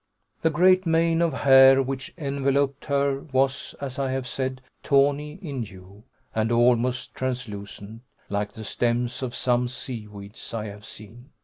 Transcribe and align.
The 0.41 0.49
great 0.49 0.87
mane 0.87 1.21
of 1.21 1.31
hair 1.31 1.79
which 1.83 2.11
enveloped 2.17 2.85
her 2.85 3.19
was, 3.19 3.75
as 3.79 3.99
I 3.99 4.09
have 4.13 4.27
said, 4.27 4.61
tawny 4.81 5.33
in 5.43 5.61
hue, 5.61 6.05
and 6.33 6.51
almost 6.51 7.13
translucent, 7.13 8.01
like 8.27 8.53
the 8.53 8.63
stems 8.63 9.21
of 9.21 9.35
some 9.35 9.67
seaweeds 9.67 10.55
I 10.55 10.65
have 10.69 10.85
seen. 10.85 11.29